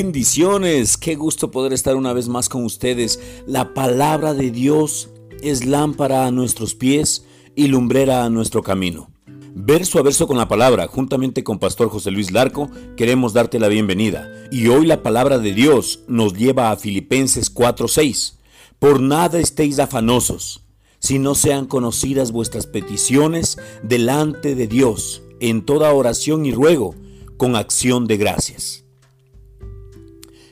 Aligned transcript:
Bendiciones, 0.00 0.96
qué 0.96 1.16
gusto 1.16 1.50
poder 1.50 1.72
estar 1.72 1.96
una 1.96 2.12
vez 2.12 2.28
más 2.28 2.48
con 2.48 2.64
ustedes. 2.64 3.18
La 3.48 3.74
palabra 3.74 4.32
de 4.32 4.52
Dios 4.52 5.08
es 5.42 5.66
lámpara 5.66 6.24
a 6.24 6.30
nuestros 6.30 6.76
pies 6.76 7.24
y 7.56 7.66
lumbrera 7.66 8.24
a 8.24 8.30
nuestro 8.30 8.62
camino. 8.62 9.10
Verso 9.56 9.98
a 9.98 10.02
verso 10.02 10.28
con 10.28 10.38
la 10.38 10.46
palabra, 10.46 10.86
juntamente 10.86 11.42
con 11.42 11.58
Pastor 11.58 11.88
José 11.88 12.12
Luis 12.12 12.30
Larco, 12.30 12.70
queremos 12.96 13.32
darte 13.32 13.58
la 13.58 13.66
bienvenida. 13.66 14.30
Y 14.52 14.68
hoy 14.68 14.86
la 14.86 15.02
palabra 15.02 15.40
de 15.40 15.52
Dios 15.52 16.04
nos 16.06 16.32
lleva 16.34 16.70
a 16.70 16.76
Filipenses 16.76 17.52
4:6. 17.52 18.38
Por 18.78 19.00
nada 19.00 19.40
estéis 19.40 19.80
afanosos, 19.80 20.62
si 21.00 21.18
no 21.18 21.34
sean 21.34 21.66
conocidas 21.66 22.30
vuestras 22.30 22.68
peticiones 22.68 23.58
delante 23.82 24.54
de 24.54 24.68
Dios, 24.68 25.22
en 25.40 25.66
toda 25.66 25.92
oración 25.92 26.46
y 26.46 26.52
ruego, 26.52 26.94
con 27.36 27.56
acción 27.56 28.06
de 28.06 28.16
gracias. 28.16 28.84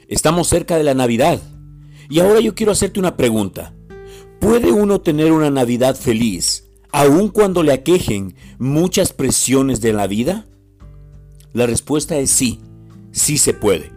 Estamos 0.08 0.46
cerca 0.46 0.76
de 0.76 0.84
la 0.84 0.94
Navidad. 0.94 1.40
Y 2.08 2.20
ahora 2.20 2.38
yo 2.40 2.54
quiero 2.54 2.70
hacerte 2.70 3.00
una 3.00 3.16
pregunta. 3.16 3.74
¿Puede 4.40 4.70
uno 4.70 5.00
tener 5.00 5.32
una 5.32 5.50
Navidad 5.50 5.96
feliz 5.96 6.62
aun 6.92 7.28
cuando 7.28 7.62
le 7.62 7.72
aquejen 7.72 8.36
muchas 8.58 9.12
presiones 9.12 9.80
de 9.80 9.92
la 9.92 10.06
vida? 10.06 10.46
La 11.52 11.66
respuesta 11.66 12.16
es 12.18 12.30
sí, 12.30 12.60
sí 13.10 13.36
se 13.36 13.52
puede. 13.52 13.90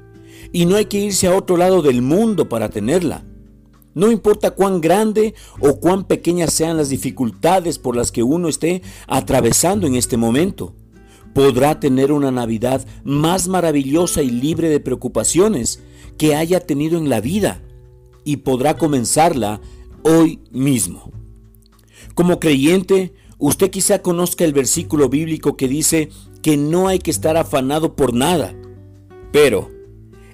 Y 0.51 0.65
no 0.65 0.77
hay 0.77 0.85
que 0.85 0.99
irse 0.99 1.27
a 1.27 1.35
otro 1.35 1.57
lado 1.57 1.83
del 1.83 2.01
mundo 2.01 2.49
para 2.49 2.69
tenerla. 2.69 3.23
No 3.93 4.09
importa 4.09 4.51
cuán 4.51 4.81
grande 4.81 5.35
o 5.59 5.79
cuán 5.79 6.05
pequeñas 6.05 6.53
sean 6.53 6.77
las 6.77 6.89
dificultades 6.89 7.77
por 7.77 7.95
las 7.95 8.11
que 8.11 8.23
uno 8.23 8.47
esté 8.47 8.81
atravesando 9.07 9.85
en 9.85 9.95
este 9.95 10.17
momento 10.17 10.73
podrá 11.33 11.79
tener 11.79 12.11
una 12.11 12.31
Navidad 12.31 12.85
más 13.03 13.47
maravillosa 13.47 14.21
y 14.23 14.29
libre 14.29 14.69
de 14.69 14.79
preocupaciones 14.79 15.81
que 16.19 16.35
haya 16.35 16.59
tenido 16.59 16.99
en 16.99 17.09
la 17.09 17.21
vida 17.21 17.63
y 18.25 18.37
podrá 18.37 18.77
comenzarla 18.77 19.61
hoy 20.03 20.41
mismo. 20.51 21.11
Como 22.13 22.39
creyente, 22.39 23.13
usted 23.37 23.71
quizá 23.71 24.01
conozca 24.01 24.43
el 24.43 24.51
versículo 24.53 25.07
bíblico 25.07 25.55
que 25.55 25.69
dice 25.69 26.09
que 26.43 26.57
no 26.57 26.89
hay 26.89 26.99
que 26.99 27.09
estar 27.09 27.37
afanado 27.37 27.95
por 27.95 28.13
nada, 28.13 28.53
pero 29.31 29.71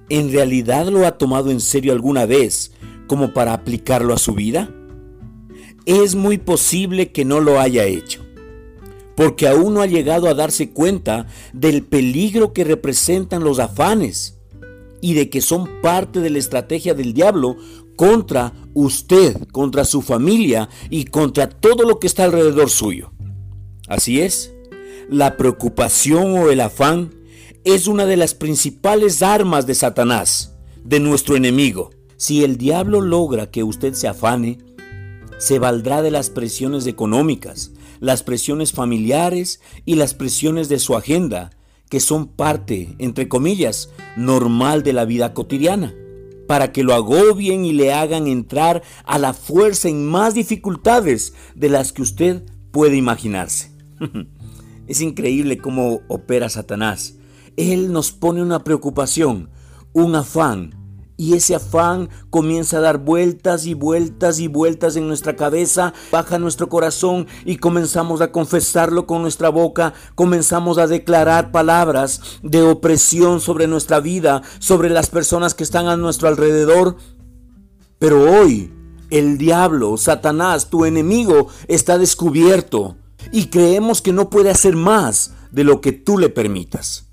¿en 0.09 0.31
realidad 0.31 0.87
lo 0.87 1.05
ha 1.05 1.19
tomado 1.19 1.51
en 1.51 1.61
serio 1.61 1.93
alguna 1.93 2.25
vez 2.25 2.71
como 3.05 3.33
para 3.33 3.53
aplicarlo 3.53 4.13
a 4.13 4.17
su 4.17 4.33
vida? 4.33 4.73
Es 5.85 6.15
muy 6.15 6.39
posible 6.39 7.11
que 7.11 7.25
no 7.25 7.39
lo 7.39 7.59
haya 7.59 7.85
hecho 7.85 8.25
porque 9.15 9.47
aún 9.47 9.73
no 9.73 9.81
ha 9.81 9.85
llegado 9.85 10.27
a 10.27 10.33
darse 10.33 10.71
cuenta 10.71 11.27
del 11.53 11.83
peligro 11.83 12.51
que 12.51 12.65
representan 12.65 13.45
los 13.45 13.59
afanes 13.59 14.34
y 15.01 15.13
de 15.13 15.29
que 15.29 15.41
son 15.41 15.81
parte 15.81 16.19
de 16.19 16.29
la 16.29 16.39
estrategia 16.39 16.93
del 16.93 17.13
diablo 17.13 17.57
contra 17.95 18.53
usted, 18.73 19.47
contra 19.51 19.85
su 19.85 20.01
familia 20.01 20.69
y 20.89 21.05
contra 21.05 21.49
todo 21.49 21.83
lo 21.83 21.99
que 21.99 22.07
está 22.07 22.25
alrededor 22.25 22.69
suyo. 22.69 23.11
Así 23.87 24.21
es, 24.21 24.53
la 25.09 25.37
preocupación 25.37 26.37
o 26.37 26.49
el 26.49 26.61
afán 26.61 27.13
es 27.63 27.87
una 27.87 28.05
de 28.05 28.17
las 28.17 28.33
principales 28.33 29.21
armas 29.21 29.65
de 29.65 29.75
Satanás, 29.75 30.55
de 30.83 30.99
nuestro 30.99 31.35
enemigo. 31.35 31.91
Si 32.17 32.43
el 32.43 32.57
diablo 32.57 33.01
logra 33.01 33.51
que 33.51 33.63
usted 33.63 33.93
se 33.93 34.07
afane, 34.07 34.59
se 35.37 35.59
valdrá 35.59 36.01
de 36.01 36.11
las 36.11 36.29
presiones 36.29 36.87
económicas, 36.87 37.71
las 37.99 38.23
presiones 38.23 38.71
familiares 38.71 39.61
y 39.85 39.95
las 39.95 40.13
presiones 40.13 40.69
de 40.69 40.79
su 40.79 40.95
agenda, 40.95 41.51
que 41.95 42.01
son 42.01 42.27
parte, 42.27 42.93
entre 42.99 43.29
comillas, 43.29 43.89
normal 44.17 44.83
de 44.83 44.91
la 44.91 45.05
vida 45.05 45.33
cotidiana, 45.33 45.95
para 46.45 46.73
que 46.73 46.83
lo 46.83 46.93
agobien 46.93 47.63
y 47.63 47.71
le 47.71 47.93
hagan 47.93 48.27
entrar 48.27 48.83
a 49.05 49.17
la 49.17 49.31
fuerza 49.31 49.87
en 49.87 50.05
más 50.05 50.33
dificultades 50.33 51.33
de 51.55 51.69
las 51.69 51.93
que 51.93 52.01
usted 52.01 52.43
puede 52.71 52.97
imaginarse. 52.97 53.71
es 54.87 54.99
increíble 54.99 55.57
cómo 55.57 56.01
opera 56.09 56.49
Satanás. 56.49 57.15
Él 57.55 57.93
nos 57.93 58.11
pone 58.11 58.41
una 58.41 58.65
preocupación, 58.65 59.49
un 59.93 60.15
afán, 60.15 60.75
y 61.17 61.33
ese 61.33 61.55
afán 61.55 62.09
comienza 62.29 62.77
a 62.77 62.81
dar 62.81 62.97
vueltas 62.97 63.65
y 63.65 63.73
vueltas 63.73 64.39
y 64.39 64.47
vueltas 64.47 64.95
en 64.95 65.07
nuestra 65.07 65.35
cabeza, 65.35 65.93
baja 66.11 66.39
nuestro 66.39 66.69
corazón 66.69 67.27
y 67.45 67.57
comenzamos 67.57 68.21
a 68.21 68.31
confesarlo 68.31 69.05
con 69.05 69.21
nuestra 69.21 69.49
boca, 69.49 69.93
comenzamos 70.15 70.77
a 70.77 70.87
declarar 70.87 71.51
palabras 71.51 72.39
de 72.43 72.61
opresión 72.61 73.39
sobre 73.39 73.67
nuestra 73.67 73.99
vida, 73.99 74.41
sobre 74.59 74.89
las 74.89 75.09
personas 75.09 75.53
que 75.53 75.63
están 75.63 75.87
a 75.87 75.97
nuestro 75.97 76.27
alrededor. 76.27 76.97
Pero 77.99 78.21
hoy 78.29 78.71
el 79.09 79.37
diablo, 79.37 79.97
Satanás, 79.97 80.69
tu 80.69 80.85
enemigo, 80.85 81.47
está 81.67 81.97
descubierto 81.97 82.97
y 83.31 83.47
creemos 83.47 84.01
que 84.01 84.13
no 84.13 84.29
puede 84.29 84.49
hacer 84.49 84.75
más 84.75 85.33
de 85.51 85.63
lo 85.63 85.81
que 85.81 85.91
tú 85.91 86.17
le 86.17 86.29
permitas. 86.29 87.04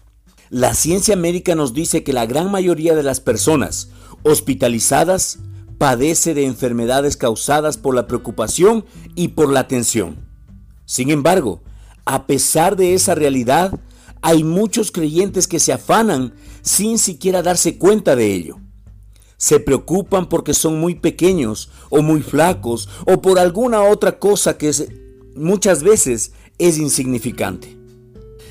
La 0.53 0.75
ciencia 0.75 1.17
médica 1.17 1.55
nos 1.55 1.73
dice 1.73 2.05
que 2.05 2.13
la 2.13 2.27
gran 2.27 2.51
mayoría 2.51 2.95
de 2.95 3.03
las 3.03 3.21
personas 3.21 3.89
hospitalizadas 4.23 5.39
padece 5.79 6.35
de 6.35 6.45
enfermedades 6.45 7.17
causadas 7.17 7.79
por 7.79 7.95
la 7.95 8.07
preocupación 8.07 8.85
y 9.15 9.29
por 9.29 9.51
la 9.51 9.67
tensión. 9.67 10.29
Sin 10.85 11.09
embargo, 11.09 11.63
a 12.05 12.27
pesar 12.27 12.77
de 12.77 12.93
esa 12.93 13.15
realidad, 13.15 13.81
hay 14.21 14.45
muchos 14.45 14.93
creyentes 14.93 15.49
que 15.49 15.59
se 15.59 15.73
afanan 15.73 16.35
sin 16.61 16.99
siquiera 16.99 17.43
darse 17.43 17.79
cuenta 17.79 18.15
de 18.15 18.35
ello. 18.35 18.59
Se 19.39 19.59
preocupan 19.59 20.29
porque 20.29 20.53
son 20.53 20.79
muy 20.79 20.97
pequeños 20.97 21.71
o 21.89 22.03
muy 22.03 22.21
flacos 22.21 22.91
o 23.07 23.23
por 23.23 23.39
alguna 23.39 23.81
otra 23.85 24.19
cosa 24.19 24.59
que 24.59 24.71
muchas 25.35 25.83
veces 25.83 26.33
es 26.59 26.77
insignificante 26.77 27.82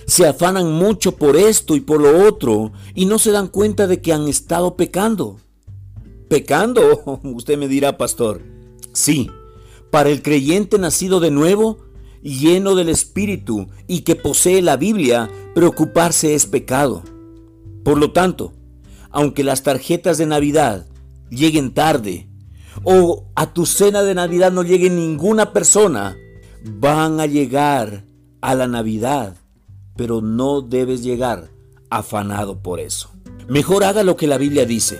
se 0.05 0.27
afanan 0.27 0.71
mucho 0.71 1.15
por 1.15 1.35
esto 1.35 1.75
y 1.75 1.79
por 1.79 2.01
lo 2.01 2.27
otro 2.27 2.71
y 2.93 3.05
no 3.05 3.19
se 3.19 3.31
dan 3.31 3.47
cuenta 3.47 3.87
de 3.87 4.01
que 4.01 4.13
han 4.13 4.27
estado 4.27 4.75
pecando. 4.75 5.39
¿Pecando? 6.27 7.19
Usted 7.23 7.57
me 7.57 7.67
dirá, 7.67 7.97
pastor. 7.97 8.41
Sí, 8.93 9.29
para 9.89 10.09
el 10.09 10.21
creyente 10.21 10.77
nacido 10.79 11.19
de 11.19 11.31
nuevo, 11.31 11.77
lleno 12.21 12.75
del 12.75 12.89
Espíritu 12.89 13.67
y 13.87 14.01
que 14.01 14.15
posee 14.15 14.61
la 14.61 14.77
Biblia, 14.77 15.29
preocuparse 15.53 16.35
es 16.35 16.45
pecado. 16.45 17.03
Por 17.83 17.97
lo 17.97 18.11
tanto, 18.11 18.53
aunque 19.09 19.43
las 19.43 19.63
tarjetas 19.63 20.17
de 20.17 20.25
Navidad 20.25 20.87
lleguen 21.29 21.73
tarde 21.73 22.27
o 22.83 23.25
a 23.35 23.53
tu 23.53 23.65
cena 23.65 24.03
de 24.03 24.15
Navidad 24.15 24.51
no 24.51 24.63
llegue 24.63 24.89
ninguna 24.89 25.53
persona, 25.53 26.17
van 26.63 27.19
a 27.19 27.25
llegar 27.25 28.05
a 28.41 28.55
la 28.55 28.67
Navidad 28.67 29.35
pero 29.95 30.21
no 30.21 30.61
debes 30.61 31.03
llegar 31.03 31.51
afanado 31.89 32.61
por 32.61 32.79
eso. 32.79 33.11
Mejor 33.47 33.83
haga 33.83 34.03
lo 34.03 34.15
que 34.15 34.27
la 34.27 34.37
Biblia 34.37 34.65
dice. 34.65 34.99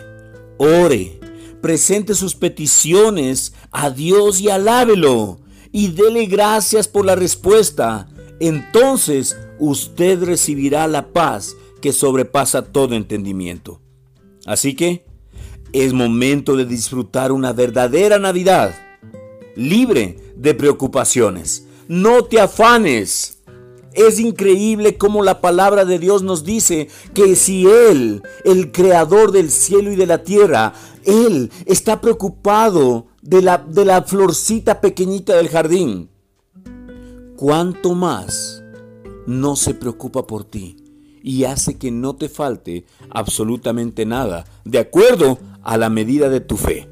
Ore, 0.58 1.20
presente 1.62 2.16
sus 2.16 2.36
peticiones 2.36 3.54
a 3.72 3.90
Dios 3.90 4.42
y 4.42 4.50
alábelo 4.50 5.40
y 5.72 5.90
dele 5.90 6.26
gracias 6.26 6.88
por 6.88 7.06
la 7.06 7.16
respuesta. 7.16 8.10
Entonces 8.40 9.38
usted 9.60 10.24
recibirá 10.24 10.88
la 10.88 11.14
paz 11.14 11.56
que 11.82 11.94
sobrepasa 11.94 12.72
todo 12.72 12.96
entendimiento. 12.96 13.82
Así 14.46 14.76
que 14.76 15.06
es 15.74 15.94
momento 15.94 16.56
de 16.56 16.66
disfrutar 16.66 17.32
una 17.32 17.54
verdadera 17.54 18.20
Navidad, 18.20 18.76
libre 19.56 20.34
de 20.36 20.54
preocupaciones. 20.54 21.68
No 21.88 22.24
te 22.26 22.40
afanes. 22.40 23.41
Es 23.94 24.20
increíble 24.20 24.98
cómo 24.98 25.24
la 25.24 25.42
palabra 25.42 25.84
de 25.86 26.00
Dios 26.00 26.24
nos 26.24 26.44
dice 26.44 26.88
que 27.14 27.36
si 27.36 27.68
Él, 27.68 28.24
el 28.46 28.72
creador 28.72 29.32
del 29.32 29.52
cielo 29.52 29.92
y 29.92 29.96
de 29.96 30.08
la 30.08 30.24
tierra, 30.24 30.74
Él 31.04 31.52
está 31.66 32.00
preocupado 32.00 33.08
de 33.22 33.42
la, 33.42 33.58
de 33.58 33.86
la 33.86 34.04
florcita 34.04 34.82
pequeñita 34.82 35.36
del 35.36 35.50
jardín, 35.50 36.10
¿cuánto 37.36 37.94
más 37.94 38.64
no 39.28 39.56
se 39.56 39.74
preocupa 39.74 40.26
por 40.26 40.46
ti 40.46 40.78
y 41.24 41.44
hace 41.44 41.78
que 41.78 41.92
no 41.92 42.16
te 42.16 42.30
falte 42.30 42.86
absolutamente 43.10 44.06
nada, 44.06 44.46
de 44.66 44.80
acuerdo 44.80 45.38
a 45.64 45.78
la 45.78 45.90
medida 45.90 46.30
de 46.30 46.40
tu 46.40 46.58
fe? 46.58 46.91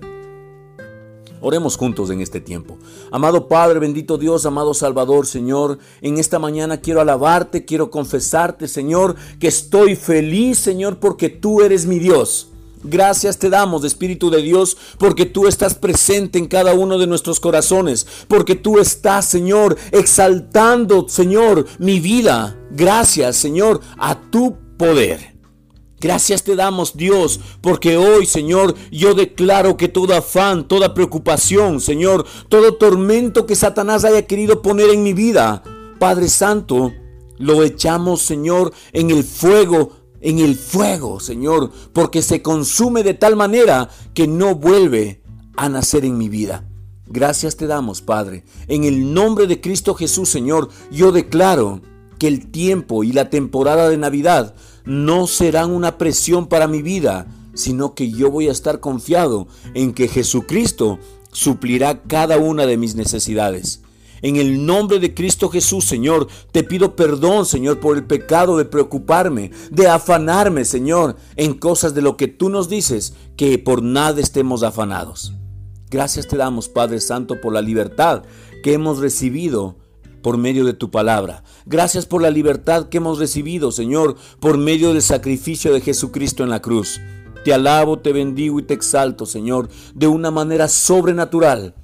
Oremos 1.41 1.77
juntos 1.77 2.09
en 2.09 2.21
este 2.21 2.41
tiempo. 2.41 2.77
Amado 3.11 3.47
Padre, 3.47 3.79
bendito 3.79 4.17
Dios, 4.17 4.45
amado 4.45 4.73
Salvador, 4.73 5.25
Señor, 5.25 5.79
en 6.01 6.17
esta 6.17 6.37
mañana 6.39 6.81
quiero 6.81 6.99
alabarte, 6.99 7.65
quiero 7.65 7.89
confesarte, 7.89 8.67
Señor, 8.67 9.15
que 9.39 9.47
estoy 9.47 9.95
feliz, 9.95 10.59
Señor, 10.59 10.99
porque 10.99 11.29
tú 11.29 11.61
eres 11.61 11.85
mi 11.85 11.99
Dios. 11.99 12.49
Gracias 12.83 13.37
te 13.37 13.49
damos, 13.49 13.83
Espíritu 13.83 14.29
de 14.29 14.41
Dios, 14.41 14.77
porque 14.97 15.25
tú 15.25 15.47
estás 15.47 15.75
presente 15.75 16.39
en 16.39 16.47
cada 16.47 16.73
uno 16.73 16.97
de 16.97 17.07
nuestros 17.07 17.39
corazones, 17.39 18.07
porque 18.27 18.55
tú 18.55 18.79
estás, 18.79 19.25
Señor, 19.25 19.77
exaltando, 19.91 21.07
Señor, 21.09 21.65
mi 21.77 21.99
vida. 21.99 22.57
Gracias, 22.71 23.35
Señor, 23.35 23.81
a 23.97 24.19
tu 24.29 24.55
poder. 24.77 25.38
Gracias 26.01 26.43
te 26.43 26.55
damos 26.55 26.95
Dios, 26.95 27.41
porque 27.59 27.97
hoy 27.97 28.25
Señor 28.25 28.73
yo 28.89 29.13
declaro 29.13 29.75
que 29.75 29.89
todo 29.89 30.15
afán, 30.15 30.65
toda 30.65 30.93
preocupación, 30.93 31.81
Señor, 31.81 32.25
todo 32.47 32.75
tormento 32.75 33.45
que 33.45 33.55
Satanás 33.55 34.05
haya 34.05 34.25
querido 34.25 34.61
poner 34.61 34.91
en 34.91 35.03
mi 35.03 35.11
vida, 35.11 35.61
Padre 35.99 36.29
Santo, 36.29 36.93
lo 37.37 37.63
echamos 37.63 38.21
Señor 38.21 38.73
en 38.93 39.09
el 39.09 39.25
fuego, 39.25 39.91
en 40.21 40.39
el 40.39 40.55
fuego 40.55 41.19
Señor, 41.19 41.69
porque 41.91 42.21
se 42.21 42.41
consume 42.41 43.03
de 43.03 43.13
tal 43.13 43.35
manera 43.35 43.89
que 44.13 44.25
no 44.25 44.55
vuelve 44.55 45.21
a 45.57 45.67
nacer 45.67 46.05
en 46.05 46.17
mi 46.17 46.29
vida. 46.29 46.65
Gracias 47.07 47.57
te 47.57 47.67
damos 47.67 48.01
Padre, 48.01 48.45
en 48.69 48.85
el 48.85 49.13
nombre 49.13 49.47
de 49.47 49.59
Cristo 49.59 49.95
Jesús 49.95 50.29
Señor, 50.29 50.69
yo 50.91 51.11
declaro 51.11 51.81
que 52.19 52.27
el 52.27 52.51
tiempo 52.51 53.03
y 53.03 53.11
la 53.11 53.29
temporada 53.29 53.89
de 53.89 53.97
Navidad 53.97 54.55
no 54.89 55.27
serán 55.27 55.69
una 55.69 55.99
presión 55.99 56.47
para 56.47 56.67
mi 56.67 56.81
vida, 56.81 57.27
sino 57.53 57.93
que 57.93 58.09
yo 58.09 58.31
voy 58.31 58.49
a 58.49 58.51
estar 58.51 58.79
confiado 58.79 59.47
en 59.75 59.93
que 59.93 60.07
Jesucristo 60.07 60.97
suplirá 61.31 62.01
cada 62.01 62.39
una 62.39 62.65
de 62.65 62.75
mis 62.75 62.95
necesidades. 62.95 63.83
En 64.23 64.37
el 64.37 64.65
nombre 64.65 64.97
de 64.97 65.13
Cristo 65.13 65.49
Jesús, 65.49 65.85
Señor, 65.85 66.27
te 66.51 66.63
pido 66.63 66.95
perdón, 66.95 67.45
Señor, 67.45 67.79
por 67.79 67.97
el 67.97 68.05
pecado 68.05 68.57
de 68.57 68.65
preocuparme, 68.65 69.51
de 69.69 69.87
afanarme, 69.87 70.65
Señor, 70.65 71.17
en 71.35 71.53
cosas 71.53 71.93
de 71.93 72.01
lo 72.01 72.17
que 72.17 72.27
tú 72.27 72.49
nos 72.49 72.67
dices, 72.67 73.13
que 73.37 73.59
por 73.59 73.83
nada 73.83 74.19
estemos 74.19 74.63
afanados. 74.63 75.35
Gracias 75.91 76.27
te 76.27 76.35
damos, 76.35 76.67
Padre 76.67 76.99
Santo, 76.99 77.39
por 77.39 77.53
la 77.53 77.61
libertad 77.61 78.23
que 78.63 78.73
hemos 78.73 78.97
recibido 78.97 79.77
por 80.21 80.37
medio 80.37 80.65
de 80.65 80.73
tu 80.73 80.91
palabra. 80.91 81.43
Gracias 81.65 82.05
por 82.05 82.21
la 82.21 82.29
libertad 82.29 82.89
que 82.89 82.97
hemos 82.97 83.19
recibido, 83.19 83.71
Señor, 83.71 84.15
por 84.39 84.57
medio 84.57 84.93
del 84.93 85.01
sacrificio 85.01 85.73
de 85.73 85.81
Jesucristo 85.81 86.43
en 86.43 86.49
la 86.49 86.61
cruz. 86.61 86.99
Te 87.43 87.53
alabo, 87.53 87.99
te 87.99 88.11
bendigo 88.11 88.59
y 88.59 88.63
te 88.63 88.73
exalto, 88.73 89.25
Señor, 89.25 89.69
de 89.95 90.07
una 90.07 90.31
manera 90.31 90.67
sobrenatural. 90.67 91.75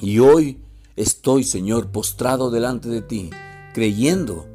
Y 0.00 0.18
hoy 0.18 0.60
estoy, 0.96 1.44
Señor, 1.44 1.90
postrado 1.90 2.50
delante 2.50 2.88
de 2.88 3.02
ti, 3.02 3.30
creyendo, 3.72 4.46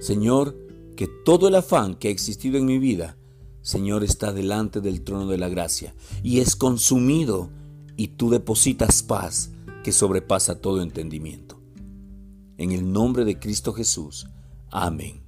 Señor, 0.00 0.56
que 0.96 1.06
todo 1.06 1.48
el 1.48 1.56
afán 1.56 1.94
que 1.94 2.08
ha 2.08 2.10
existido 2.10 2.58
en 2.58 2.66
mi 2.66 2.78
vida, 2.78 3.16
Señor, 3.62 4.04
está 4.04 4.32
delante 4.32 4.80
del 4.80 5.02
trono 5.02 5.26
de 5.26 5.38
la 5.38 5.48
gracia 5.48 5.94
y 6.22 6.40
es 6.40 6.54
consumido 6.54 7.50
y 7.96 8.08
tú 8.08 8.30
depositas 8.30 9.02
paz 9.02 9.50
que 9.82 9.92
sobrepasa 9.92 10.60
todo 10.60 10.82
entendimiento. 10.82 11.43
En 12.58 12.72
el 12.72 12.92
nombre 12.92 13.24
de 13.24 13.38
Cristo 13.38 13.72
Jesús. 13.72 14.26
Amén. 14.70 15.22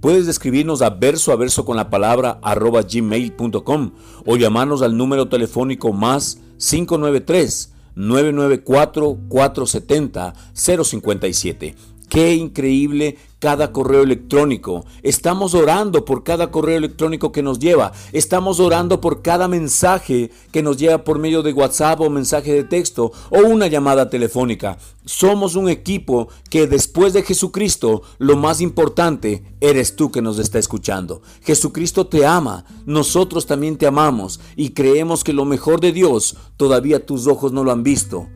Puedes 0.00 0.26
escribirnos 0.26 0.82
a 0.82 0.90
verso 0.90 1.30
a 1.30 1.36
verso 1.36 1.64
con 1.64 1.76
la 1.76 1.88
palabra 1.88 2.40
arroba 2.42 2.82
gmail.com 2.82 3.92
o 4.26 4.36
llamarnos 4.36 4.82
al 4.82 4.96
número 4.96 5.28
telefónico 5.28 5.92
más 5.92 6.40
593 6.58 7.72
994 7.94 9.18
470 9.28 10.34
057. 10.54 11.76
Qué 12.12 12.34
increíble 12.34 13.16
cada 13.38 13.72
correo 13.72 14.02
electrónico. 14.02 14.84
Estamos 15.02 15.54
orando 15.54 16.04
por 16.04 16.24
cada 16.24 16.50
correo 16.50 16.76
electrónico 16.76 17.32
que 17.32 17.42
nos 17.42 17.58
lleva. 17.58 17.92
Estamos 18.12 18.60
orando 18.60 19.00
por 19.00 19.22
cada 19.22 19.48
mensaje 19.48 20.30
que 20.50 20.62
nos 20.62 20.76
lleva 20.76 21.04
por 21.04 21.18
medio 21.18 21.42
de 21.42 21.54
WhatsApp 21.54 22.02
o 22.02 22.10
mensaje 22.10 22.52
de 22.52 22.64
texto 22.64 23.12
o 23.30 23.38
una 23.38 23.66
llamada 23.66 24.10
telefónica. 24.10 24.76
Somos 25.06 25.54
un 25.54 25.70
equipo 25.70 26.28
que 26.50 26.66
después 26.66 27.14
de 27.14 27.22
Jesucristo, 27.22 28.02
lo 28.18 28.36
más 28.36 28.60
importante 28.60 29.42
eres 29.62 29.96
tú 29.96 30.12
que 30.12 30.20
nos 30.20 30.38
está 30.38 30.58
escuchando. 30.58 31.22
Jesucristo 31.40 32.08
te 32.08 32.26
ama, 32.26 32.66
nosotros 32.84 33.46
también 33.46 33.78
te 33.78 33.86
amamos 33.86 34.38
y 34.54 34.74
creemos 34.74 35.24
que 35.24 35.32
lo 35.32 35.46
mejor 35.46 35.80
de 35.80 35.92
Dios 35.92 36.36
todavía 36.58 37.06
tus 37.06 37.26
ojos 37.26 37.52
no 37.52 37.64
lo 37.64 37.72
han 37.72 37.82
visto. 37.82 38.28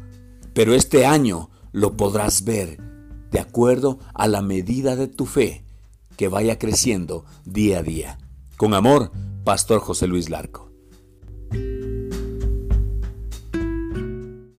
Pero 0.55 0.73
este 0.73 1.05
año 1.05 1.51
lo 1.73 1.99
podrás 1.99 2.43
ver 2.43 2.96
de 3.31 3.41
acuerdo 3.41 3.99
a 4.15 4.29
la 4.29 4.43
medida 4.43 4.97
de 4.97 5.09
tu 5.09 5.27
fe 5.27 5.65
que 6.17 6.29
vaya 6.29 6.59
creciendo 6.59 7.25
día 7.45 7.79
a 7.79 7.83
día. 7.83 8.19
Con 8.57 8.75
amor, 8.75 9.13
Pastor 9.45 9.81
José 9.81 10.07
Luis 10.07 10.31
Larco. 10.31 10.66